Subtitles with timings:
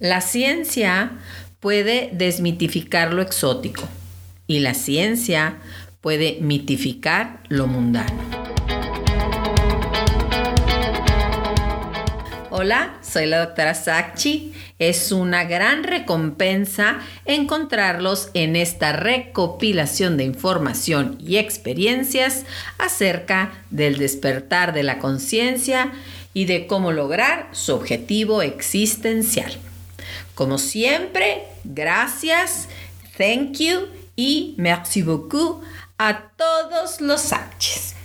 [0.00, 1.10] La ciencia
[1.58, 3.82] puede desmitificar lo exótico
[4.46, 5.56] y la ciencia
[6.00, 8.16] puede mitificar lo mundano.
[12.50, 14.52] Hola, soy la doctora Sakchi.
[14.78, 22.46] Es una gran recompensa encontrarlos en esta recopilación de información y experiencias
[22.78, 25.90] acerca del despertar de la conciencia
[26.34, 29.58] y de cómo lograr su objetivo existencial.
[30.38, 32.68] Como siempre, gracias,
[33.16, 35.64] thank you y merci beaucoup
[35.98, 37.96] a todos los Sánchez.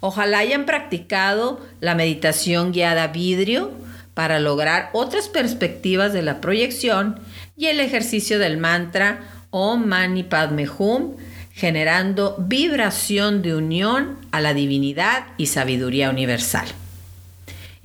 [0.00, 3.70] Ojalá hayan practicado la meditación guiada vidrio
[4.12, 7.18] para lograr otras perspectivas de la proyección
[7.56, 11.16] y el ejercicio del mantra Om Mani Padme Hum,
[11.54, 16.68] generando vibración de unión a la divinidad y sabiduría universal.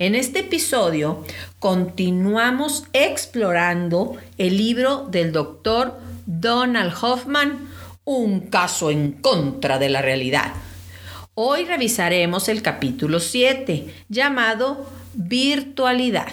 [0.04, 1.24] En este episodio
[1.58, 7.70] continuamos explorando el libro del doctor Donald Hoffman,
[8.04, 10.52] Un caso en contra de la realidad.
[11.32, 16.32] Hoy revisaremos el capítulo 7, llamado Virtualidad.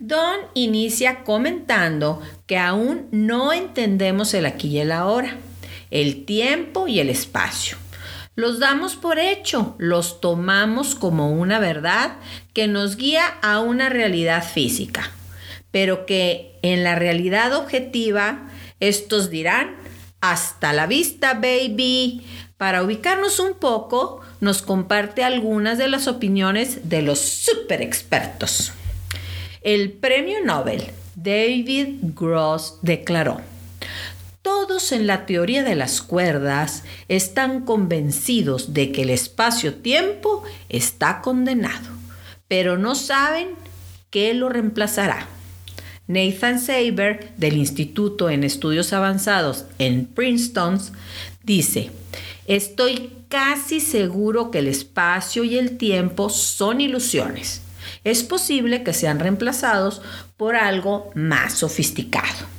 [0.00, 5.36] Don inicia comentando que aún no entendemos el aquí y el ahora,
[5.92, 7.83] el tiempo y el espacio.
[8.36, 12.16] Los damos por hecho, los tomamos como una verdad
[12.52, 15.10] que nos guía a una realidad física,
[15.70, 18.48] pero que en la realidad objetiva
[18.80, 19.76] estos dirán,
[20.20, 22.26] hasta la vista, baby.
[22.56, 28.72] Para ubicarnos un poco, nos comparte algunas de las opiniones de los super expertos.
[29.60, 30.82] El premio Nobel
[31.14, 33.40] David Gross declaró,
[34.44, 41.88] todos en la teoría de las cuerdas están convencidos de que el espacio-tiempo está condenado,
[42.46, 43.48] pero no saben
[44.10, 45.26] qué lo reemplazará.
[46.08, 50.78] Nathan Saber, del Instituto en Estudios Avanzados en Princeton,
[51.42, 51.90] dice,
[52.46, 57.62] estoy casi seguro que el espacio y el tiempo son ilusiones.
[58.04, 60.02] Es posible que sean reemplazados
[60.36, 62.54] por algo más sofisticado.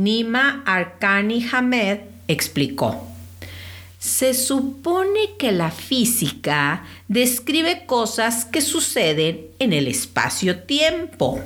[0.00, 3.06] Nima Arkani Hamed explicó.
[3.98, 11.38] Se supone que la física describe cosas que suceden en el espacio-tiempo.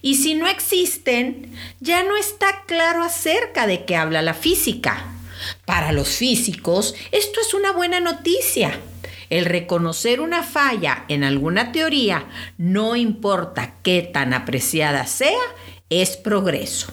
[0.00, 5.04] Y si no existen, ya no está claro acerca de qué habla la física.
[5.64, 8.78] Para los físicos, esto es una buena noticia.
[9.28, 12.26] El reconocer una falla en alguna teoría,
[12.58, 15.40] no importa qué tan apreciada sea,
[15.90, 16.92] es progreso.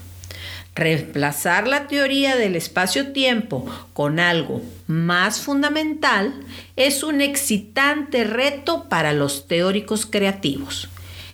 [0.76, 6.34] Reemplazar la teoría del espacio-tiempo con algo más fundamental
[6.76, 10.90] es un excitante reto para los teóricos creativos.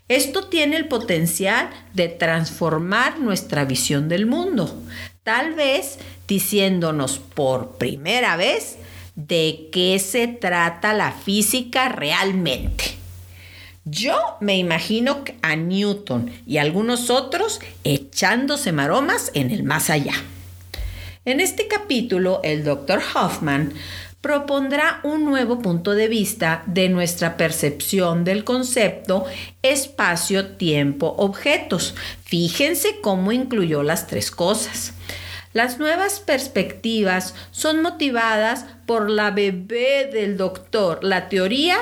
[0.08, 4.84] Esto tiene el potencial de transformar nuestra visión del mundo,
[5.24, 5.98] tal vez
[6.28, 8.78] diciéndonos por primera vez
[9.16, 13.05] de qué se trata la física realmente.
[13.88, 20.16] Yo me imagino a Newton y algunos otros echándose maromas en el más allá.
[21.24, 23.00] En este capítulo, el Dr.
[23.14, 23.74] Hoffman
[24.22, 29.26] propondrá un nuevo punto de vista de nuestra percepción del concepto
[29.62, 31.94] espacio, tiempo, objetos.
[32.24, 34.94] Fíjense cómo incluyó las tres cosas.
[35.56, 41.78] Las nuevas perspectivas son motivadas por la bebé del doctor, la teoría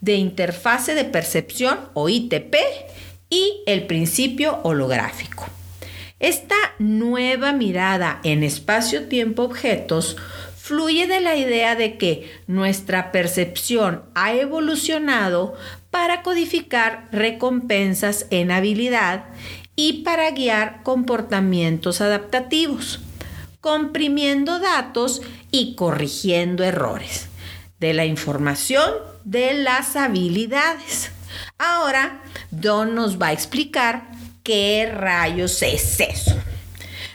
[0.00, 2.54] de interfase de percepción o ITP
[3.28, 5.44] y el principio holográfico.
[6.18, 10.16] Esta nueva mirada en espacio-tiempo-objetos
[10.56, 15.54] fluye de la idea de que nuestra percepción ha evolucionado
[15.90, 19.26] para codificar recompensas en habilidad
[19.76, 23.00] y para guiar comportamientos adaptativos
[23.68, 25.20] comprimiendo datos
[25.50, 27.28] y corrigiendo errores
[27.78, 28.90] de la información
[29.24, 31.10] de las habilidades.
[31.58, 34.08] Ahora, Don nos va a explicar
[34.42, 36.34] qué rayos es eso.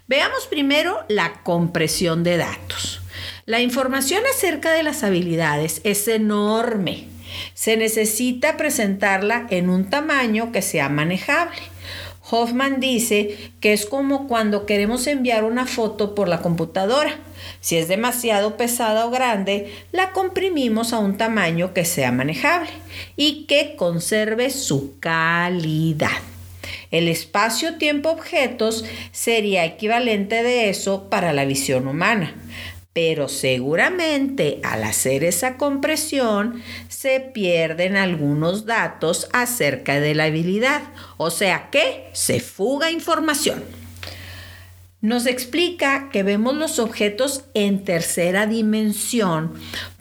[0.08, 3.02] Veamos primero la compresión de datos.
[3.48, 7.08] La información acerca de las habilidades es enorme.
[7.56, 11.73] Se necesita presentarla en un tamaño que sea manejable.
[12.30, 17.18] Hoffman dice que es como cuando queremos enviar una foto por la computadora.
[17.60, 22.70] Si es demasiado pesada o grande, la comprimimos a un tamaño que sea manejable
[23.18, 26.12] y que conserve su calidad.
[26.92, 32.36] El espacio-tiempo-objetos sería equivalente de eso para la visión humana.
[32.94, 40.84] Pero seguramente al hacer esa compresión se pierden algunos datos acerca de la habilidad,
[41.18, 43.64] o sea que se fuga información.
[45.02, 49.54] Nos explica que vemos los objetos en tercera dimensión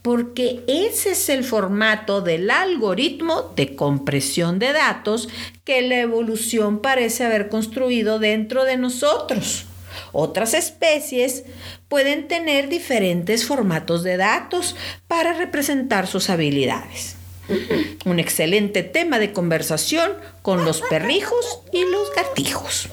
[0.03, 5.29] porque ese es el formato del algoritmo de compresión de datos
[5.65, 9.67] que la evolución parece haber construido dentro de nosotros.
[10.13, 11.45] Otras especies
[11.89, 14.77] pueden tener diferentes formatos de datos
[15.09, 17.17] para representar sus habilidades.
[18.05, 20.13] Un excelente tema de conversación
[20.43, 22.89] con los perrijos y los gatijos.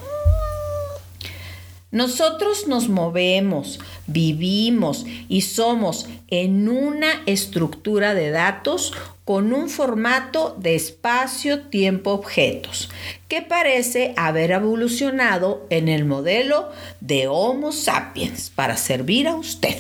[1.92, 8.94] Nosotros nos movemos, vivimos y somos en una estructura de datos
[9.26, 12.92] con un formato de espacio-tiempo-objetos
[13.28, 16.70] que parece haber evolucionado en el modelo
[17.02, 19.76] de Homo sapiens para servir a usted.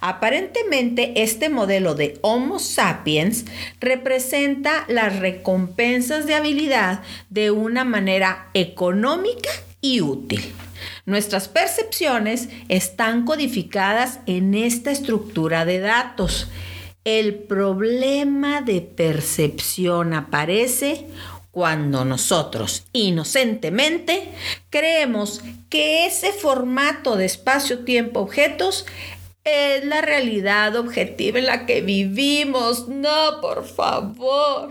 [0.00, 3.44] Aparentemente este modelo de Homo sapiens
[3.78, 9.50] representa las recompensas de habilidad de una manera económica
[10.00, 10.52] útil.
[11.04, 16.48] Nuestras percepciones están codificadas en esta estructura de datos.
[17.04, 21.06] El problema de percepción aparece
[21.56, 24.28] cuando nosotros inocentemente
[24.68, 25.40] creemos
[25.70, 28.84] que ese formato de espacio-tiempo-objetos
[29.46, 32.88] es la realidad objetiva en la que vivimos.
[32.88, 34.70] No, por favor.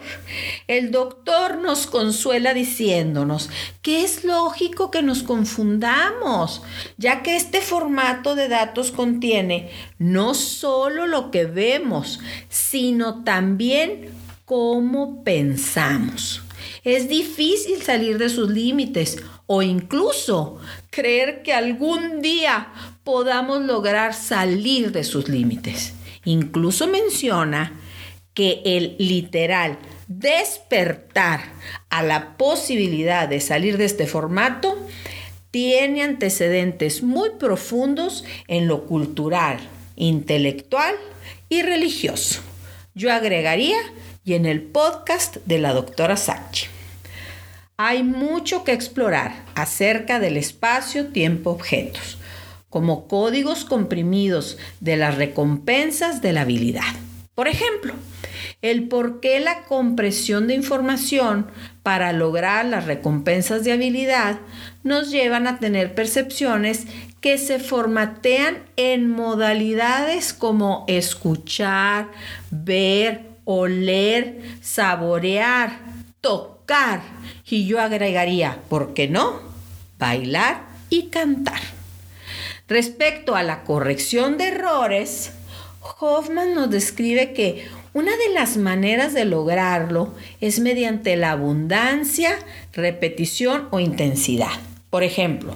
[0.67, 3.49] El doctor nos consuela diciéndonos
[3.81, 6.61] que es lógico que nos confundamos,
[6.97, 12.19] ya que este formato de datos contiene no solo lo que vemos,
[12.49, 14.09] sino también
[14.43, 16.41] cómo pensamos.
[16.83, 19.17] Es difícil salir de sus límites
[19.47, 25.93] o incluso creer que algún día podamos lograr salir de sus límites.
[26.25, 27.71] Incluso menciona
[28.33, 31.41] que el literal despertar
[31.89, 34.75] a la posibilidad de salir de este formato
[35.51, 39.59] tiene antecedentes muy profundos en lo cultural,
[39.95, 40.95] intelectual
[41.47, 42.41] y religioso.
[42.95, 43.77] Yo agregaría
[44.25, 46.65] y en el podcast de la doctora Sachi.
[47.77, 52.17] Hay mucho que explorar acerca del espacio, tiempo, objetos
[52.75, 56.83] como códigos comprimidos de las recompensas de la habilidad.
[57.33, 57.93] Por ejemplo,
[58.61, 61.47] el por qué la compresión de información
[61.83, 64.39] para lograr las recompensas de habilidad
[64.83, 66.85] nos llevan a tener percepciones
[67.21, 72.09] que se formatean en modalidades como escuchar,
[72.51, 75.79] ver, oler, saborear,
[76.19, 76.99] tocar
[77.47, 79.39] y yo agregaría, ¿por qué no?
[79.97, 81.74] Bailar y cantar.
[82.67, 85.31] Respecto a la corrección de errores,
[85.99, 92.39] Hoffman nos describe que una de las maneras de lograrlo es mediante la abundancia,
[92.73, 94.51] repetición o intensidad.
[94.89, 95.55] Por ejemplo,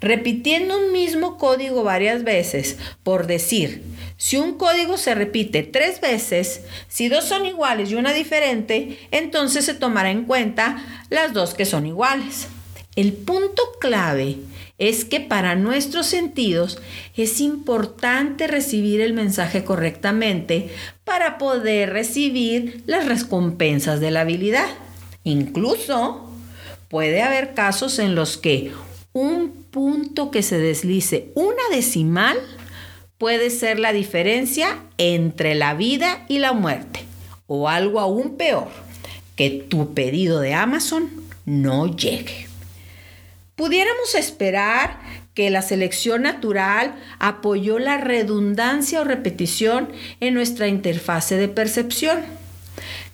[0.00, 3.82] repitiendo un mismo código varias veces, por decir,
[4.16, 9.66] si un código se repite tres veces, si dos son iguales y una diferente, entonces
[9.66, 12.48] se tomará en cuenta las dos que son iguales.
[12.96, 14.38] El punto clave
[14.78, 16.78] es que para nuestros sentidos
[17.16, 20.70] es importante recibir el mensaje correctamente
[21.04, 24.68] para poder recibir las recompensas de la habilidad.
[25.24, 26.30] Incluso
[26.88, 28.72] puede haber casos en los que
[29.12, 32.38] un punto que se deslice una decimal
[33.18, 37.00] puede ser la diferencia entre la vida y la muerte.
[37.48, 38.68] O algo aún peor,
[39.34, 41.10] que tu pedido de Amazon
[41.46, 42.47] no llegue.
[43.58, 45.00] Pudiéramos esperar
[45.34, 49.88] que la selección natural apoyó la redundancia o repetición
[50.20, 52.20] en nuestra interfase de percepción.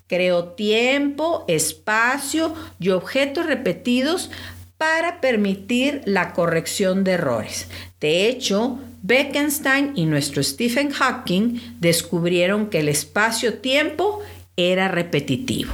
[0.06, 4.30] Creó tiempo, espacio y objetos repetidos
[4.76, 7.68] para permitir la corrección de errores.
[7.98, 14.20] De hecho, Bekenstein y nuestro Stephen Hawking descubrieron que el espacio-tiempo
[14.58, 15.72] era repetitivo.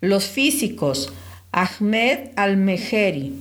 [0.00, 1.12] Los físicos
[1.52, 3.34] Ahmed Al-Meheri,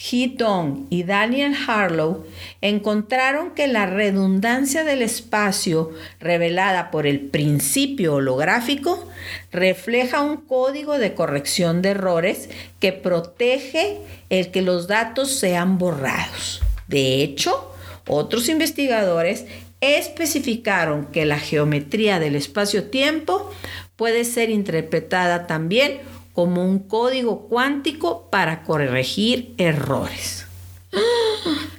[0.00, 2.24] Hee Dong y Daniel Harlow
[2.62, 5.90] encontraron que la redundancia del espacio
[6.20, 9.06] revelada por el principio holográfico
[9.52, 12.48] refleja un código de corrección de errores
[12.80, 13.98] que protege
[14.30, 16.62] el que los datos sean borrados.
[16.88, 17.70] De hecho,
[18.08, 19.44] otros investigadores
[19.82, 23.50] especificaron que la geometría del espacio-tiempo
[23.96, 26.00] puede ser interpretada también
[26.40, 30.46] como un código cuántico para corregir errores.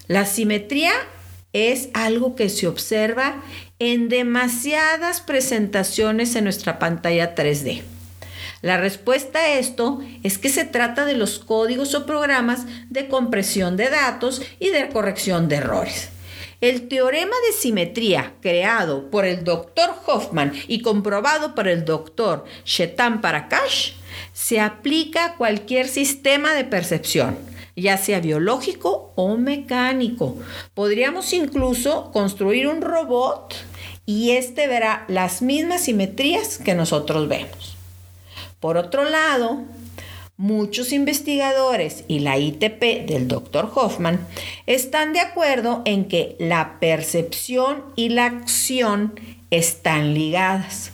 [0.06, 0.92] La simetría
[1.52, 3.42] es algo que se observa
[3.80, 7.82] en demasiadas presentaciones en nuestra pantalla 3D.
[8.62, 13.78] La respuesta a esto es que se trata de los códigos o programas de compresión
[13.78, 16.10] de datos y de corrección de errores.
[16.62, 19.90] El teorema de simetría creado por el Dr.
[20.06, 22.46] Hoffman y comprobado por el Dr.
[22.64, 23.94] Shetan Parakash
[24.34, 27.38] se aplica a cualquier sistema de percepción,
[27.76, 30.38] ya sea biológico o mecánico.
[30.74, 33.56] Podríamos incluso construir un robot
[34.06, 37.78] y este verá las mismas simetrías que nosotros vemos.
[38.60, 39.62] Por otro lado,
[40.38, 43.72] muchos investigadores y la ITP del Dr.
[43.74, 44.28] Hoffman
[44.66, 49.14] están de acuerdo en que la percepción y la acción
[49.52, 50.92] están ligadas.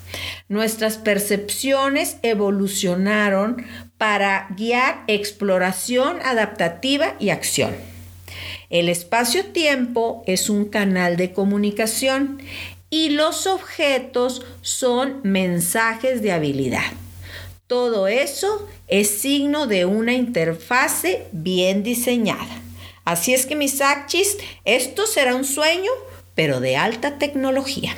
[0.49, 3.65] Nuestras percepciones evolucionaron
[3.97, 7.75] para guiar exploración adaptativa y acción.
[8.69, 12.41] El espacio-tiempo es un canal de comunicación
[12.89, 16.91] y los objetos son mensajes de habilidad.
[17.67, 22.61] Todo eso es signo de una interfase bien diseñada.
[23.03, 25.91] Así es que mis achis, esto será un sueño,
[26.35, 27.95] pero de alta tecnología.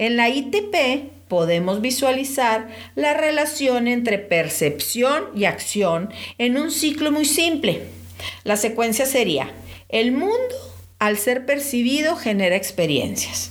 [0.00, 7.26] En la ITP podemos visualizar la relación entre percepción y acción en un ciclo muy
[7.26, 7.82] simple.
[8.42, 9.52] La secuencia sería,
[9.90, 10.56] el mundo
[10.98, 13.50] al ser percibido genera experiencias.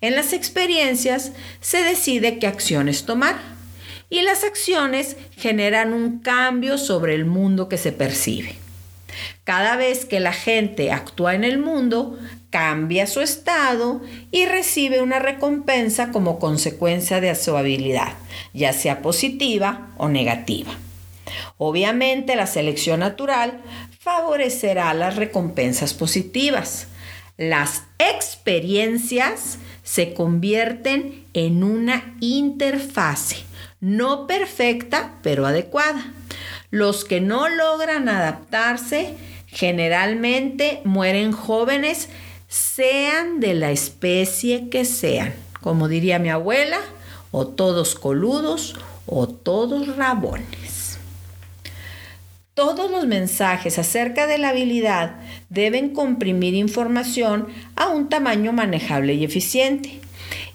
[0.00, 3.34] En las experiencias se decide qué acciones tomar
[4.08, 8.54] y las acciones generan un cambio sobre el mundo que se percibe.
[9.42, 12.16] Cada vez que la gente actúa en el mundo,
[12.50, 14.00] cambia su estado
[14.30, 18.12] y recibe una recompensa como consecuencia de su habilidad,
[18.54, 20.72] ya sea positiva o negativa.
[21.58, 23.60] Obviamente la selección natural
[23.98, 26.86] favorecerá las recompensas positivas.
[27.36, 33.48] Las experiencias se convierten en una interfase
[33.80, 36.12] no perfecta, pero adecuada.
[36.70, 39.14] Los que no logran adaptarse
[39.46, 42.08] generalmente mueren jóvenes,
[42.48, 45.34] sean de la especie que sean.
[45.60, 46.80] Como diría mi abuela,
[47.30, 48.74] o todos coludos
[49.06, 50.98] o todos rabones.
[52.54, 59.24] Todos los mensajes acerca de la habilidad deben comprimir información a un tamaño manejable y
[59.24, 60.00] eficiente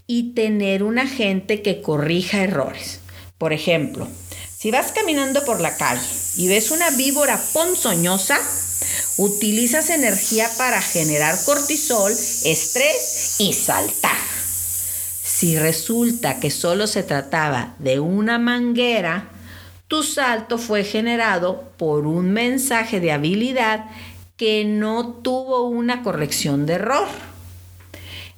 [0.06, 3.00] y tener un agente que corrija errores.
[3.38, 4.08] Por ejemplo,
[4.54, 8.38] si vas caminando por la calle y ves una víbora ponzoñosa,
[9.18, 14.18] utilizas energía para generar cortisol, estrés y saltar.
[15.24, 19.30] Si resulta que solo se trataba de una manguera,
[19.88, 23.86] tu salto fue generado por un mensaje de habilidad
[24.38, 27.08] que no tuvo una corrección de error.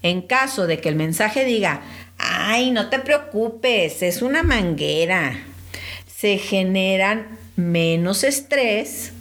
[0.02, 1.82] En caso de que el mensaje diga,
[2.18, 5.38] Ay, no te preocupes, es una manguera.
[6.08, 9.12] Se generan menos estrés,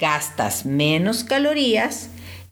[0.00, 2.08] gastas menos calorías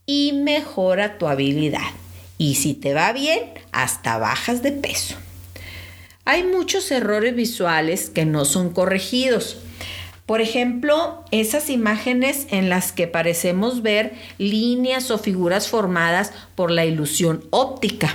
[0.06, 1.90] y mejora tu habilidad.
[2.36, 3.40] Y si te va bien,
[3.72, 5.16] hasta bajas de peso.
[6.24, 9.56] Hay muchos errores visuales que no son corregidos.
[10.26, 16.84] Por ejemplo, esas imágenes en las que parecemos ver líneas o figuras formadas por la
[16.84, 18.14] ilusión óptica.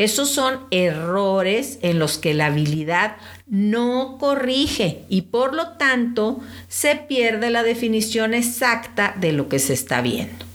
[0.00, 6.96] Esos son errores en los que la habilidad no corrige y por lo tanto se
[6.96, 10.46] pierde la definición exacta de lo que se está viendo.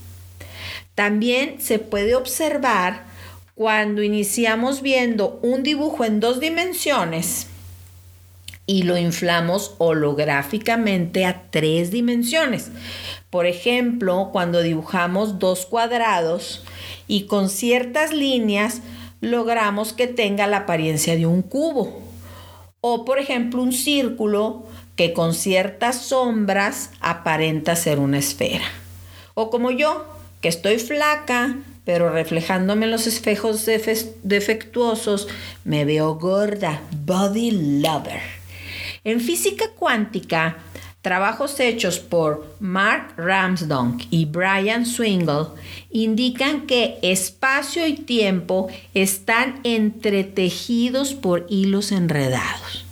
[0.96, 3.04] También se puede observar
[3.54, 7.46] cuando iniciamos viendo un dibujo en dos dimensiones
[8.66, 12.72] y lo inflamos holográficamente a tres dimensiones.
[13.30, 16.64] Por ejemplo, cuando dibujamos dos cuadrados
[17.08, 18.82] y con ciertas líneas
[19.26, 22.02] logramos que tenga la apariencia de un cubo.
[22.82, 24.64] O por ejemplo un círculo
[24.96, 28.66] que con ciertas sombras aparenta ser una esfera.
[29.34, 30.06] O como yo,
[30.42, 33.66] que estoy flaca, pero reflejándome en los espejos
[34.24, 35.28] defectuosos,
[35.64, 38.22] me veo gorda, body lover.
[39.04, 40.58] En física cuántica,
[41.06, 45.50] Trabajos hechos por Mark Ramsdonk y Brian Swingle
[45.92, 52.86] indican que espacio y tiempo están entretejidos por hilos enredados.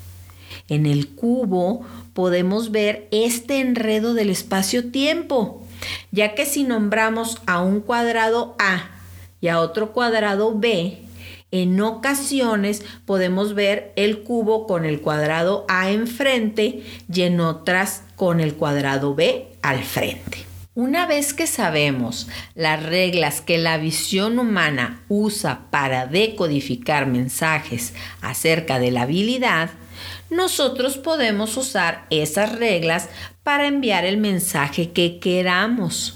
[0.69, 5.65] En el cubo podemos ver este enredo del espacio-tiempo,
[6.11, 8.91] ya que si nombramos a un cuadrado A
[9.41, 11.02] y a otro cuadrado B,
[11.53, 16.83] en ocasiones podemos ver el cubo con el cuadrado A enfrente
[17.13, 20.45] y en otras con el cuadrado B al frente.
[20.73, 28.79] Una vez que sabemos las reglas que la visión humana usa para decodificar mensajes acerca
[28.79, 29.69] de la habilidad,
[30.31, 33.09] nosotros podemos usar esas reglas
[33.43, 36.15] para enviar el mensaje que queramos.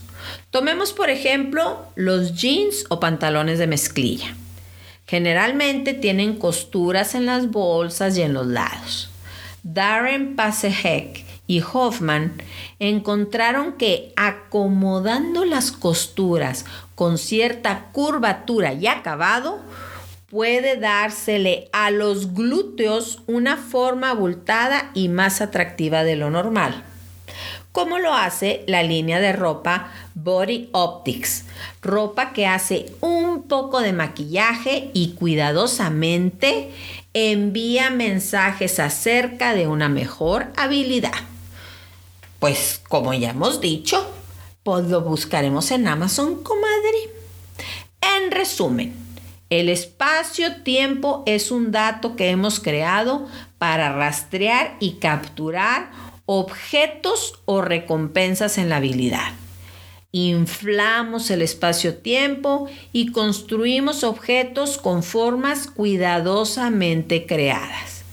[0.49, 4.35] Tomemos por ejemplo los jeans o pantalones de mezclilla.
[5.07, 9.09] Generalmente tienen costuras en las bolsas y en los lados.
[9.63, 12.33] Darren Pasehek y Hoffman
[12.79, 19.61] encontraron que acomodando las costuras con cierta curvatura y acabado,
[20.29, 26.83] puede dársele a los glúteos una forma abultada y más atractiva de lo normal
[27.71, 31.45] como lo hace la línea de ropa Body Optics,
[31.81, 36.71] ropa que hace un poco de maquillaje y cuidadosamente
[37.13, 41.13] envía mensajes acerca de una mejor habilidad.
[42.39, 44.07] Pues como ya hemos dicho,
[44.63, 47.11] pues lo buscaremos en Amazon, comadre.
[48.01, 48.93] En resumen,
[49.49, 55.89] el espacio-tiempo es un dato que hemos creado para rastrear y capturar
[56.27, 59.31] objetos o recompensas en la habilidad.
[60.11, 68.03] Inflamos el espacio-tiempo y construimos objetos con formas cuidadosamente creadas.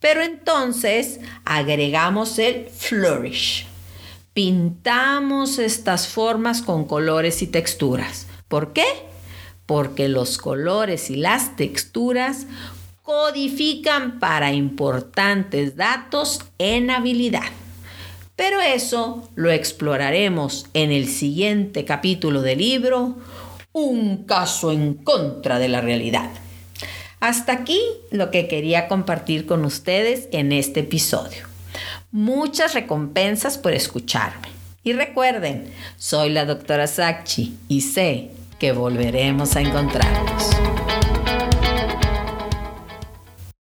[0.00, 3.66] Pero entonces agregamos el flourish.
[4.32, 8.28] Pintamos estas formas con colores y texturas.
[8.48, 8.86] ¿Por qué?
[9.66, 12.46] Porque los colores y las texturas
[13.02, 17.50] codifican para importantes datos en habilidad.
[18.38, 23.16] Pero eso lo exploraremos en el siguiente capítulo del libro,
[23.72, 26.30] Un caso en contra de la realidad.
[27.18, 27.80] Hasta aquí
[28.12, 31.46] lo que quería compartir con ustedes en este episodio.
[32.12, 34.46] Muchas recompensas por escucharme.
[34.84, 38.30] Y recuerden, soy la doctora Sachi y sé
[38.60, 40.50] que volveremos a encontrarnos.